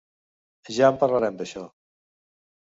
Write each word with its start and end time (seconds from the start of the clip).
Ja 0.77 0.89
en 0.95 0.97
parlarem 1.05 1.39
d’això. 1.43 1.69